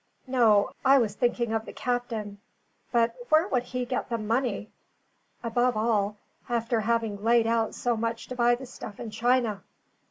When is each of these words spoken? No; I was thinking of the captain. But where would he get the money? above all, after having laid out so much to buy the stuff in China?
No; 0.25 0.71
I 0.83 0.97
was 0.97 1.13
thinking 1.13 1.53
of 1.53 1.65
the 1.67 1.73
captain. 1.73 2.39
But 2.91 3.13
where 3.29 3.47
would 3.49 3.61
he 3.61 3.85
get 3.85 4.09
the 4.09 4.17
money? 4.17 4.71
above 5.43 5.77
all, 5.77 6.17
after 6.49 6.81
having 6.81 7.21
laid 7.23 7.45
out 7.45 7.75
so 7.75 7.95
much 7.95 8.25
to 8.29 8.35
buy 8.35 8.55
the 8.55 8.65
stuff 8.65 8.99
in 8.99 9.11
China? 9.11 9.61